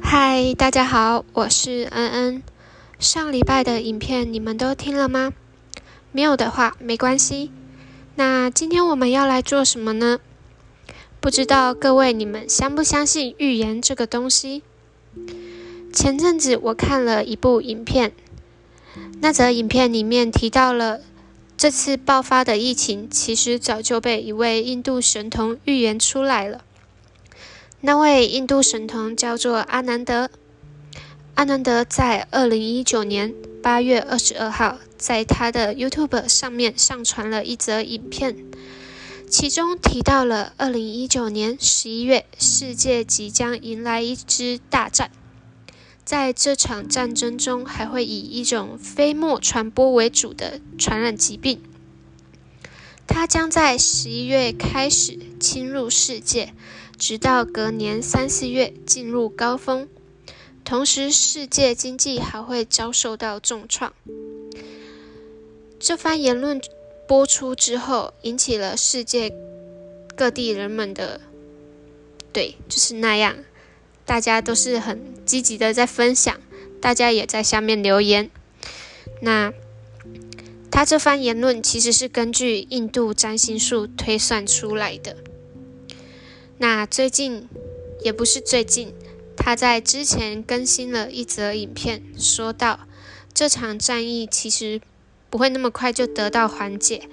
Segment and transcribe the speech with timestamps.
[0.00, 2.42] 嗨，大家好，我是恩恩。
[3.00, 5.32] 上礼拜的影片你们都听了吗？
[6.12, 7.50] 没有的话没关系。
[8.14, 10.20] 那今天我们要来做什么呢？
[11.20, 14.62] 不知道各位你们相不相信预言这个东西？
[15.92, 18.12] 前阵子我看了一部影片，
[19.20, 21.00] 那则影片里面提到了
[21.56, 26.62] 这次爆发的疫情，其实早就被一位印度神童预言出来了。
[27.84, 30.30] 那位印度神童叫做阿南德。
[31.34, 38.36] 阿南德在二零一九年八月二十二号，在他的 YouTube 上面上传了一则影片，
[39.28, 45.10] 其中提到了二零一九年十一月，世界即将迎来一支大战，
[46.04, 51.60] 在这场战争中，还会以一种飞沫传播为主的传染疾病，
[53.08, 56.54] 它将在十一月开始侵入世界。
[56.98, 59.88] 直到隔年三四月进入高峰，
[60.64, 63.92] 同时世界经济还会遭受到重创。
[65.80, 66.60] 这番言论
[67.08, 69.34] 播出之后，引起了世界
[70.16, 71.20] 各地人们的
[72.32, 73.36] 对，就是那样，
[74.06, 76.40] 大家都是很积极的在分享，
[76.80, 78.30] 大家也在下面留言。
[79.20, 79.52] 那
[80.70, 85.16] 他这番言论其实是根据印度占星术推算出来的。
[86.58, 87.48] 那最近
[88.04, 88.94] 也不是最近，
[89.36, 92.80] 他在之前更新了一则影片，说到
[93.34, 94.80] 这场战役其实
[95.28, 97.08] 不会那么快就得到缓解，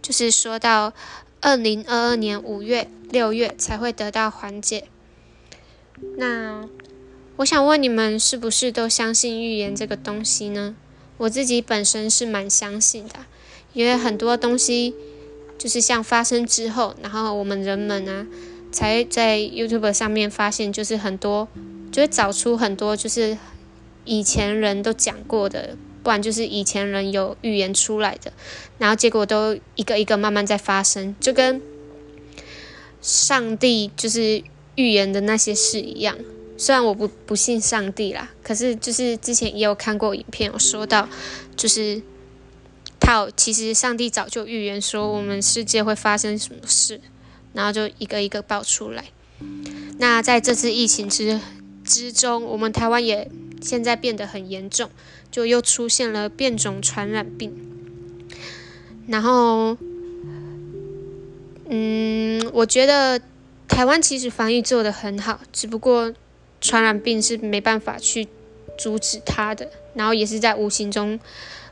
[0.00, 0.92] 就是说到
[1.40, 4.84] 二零二二年五月、六月才会得到缓解。
[6.16, 6.68] 那
[7.36, 10.76] 我想问你们，是不是都相信预言这个东西呢？
[11.16, 13.26] 我自己本身是蛮相信的，
[13.72, 14.94] 因为很多东西
[15.58, 18.26] 就是像发生之后，然后我们人们啊。
[18.72, 21.46] 才在 YouTube 上面发现，就是很多，
[21.92, 23.36] 就会找出很多，就是
[24.04, 28.32] 以前人都讲过的，不然就是以前人有预言出来的，
[28.78, 31.60] 然后结果都一个一个慢慢在发生，就跟
[33.02, 34.42] 上帝就是
[34.74, 36.16] 预言的那些事一样。
[36.56, 41.08] 虽然我不不信上帝啦，可是就是之前也有看过影片，有说到，
[41.56, 42.00] 就是
[43.00, 47.00] 他其实上帝早就预言说我们世界会发生什么事。
[47.52, 49.04] 然后就一个一个爆出来。
[49.98, 51.40] 那在这次疫情之
[51.84, 53.30] 之中，我们台湾也
[53.60, 54.90] 现在变得很严重，
[55.30, 57.52] 就又出现了变种传染病。
[59.06, 59.76] 然后，
[61.68, 63.20] 嗯，我觉得
[63.66, 66.12] 台湾其实防疫做得很好，只不过
[66.60, 68.28] 传染病是没办法去
[68.78, 71.18] 阻止它的，然后也是在无形中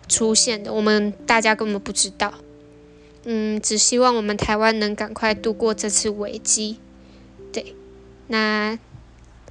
[0.08, 2.34] 出现的，我们大家根本不知道。
[3.24, 6.78] 嗯，只希望我们台湾能赶快度过这次危机。
[7.52, 7.74] 对，
[8.28, 8.78] 那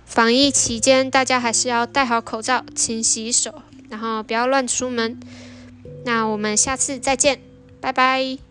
[0.06, 5.19] 防疫期间大家还是要戴好口罩、勤洗手，然后不要乱出门。
[6.06, 7.40] 那我们下次再见，
[7.80, 8.48] 拜拜。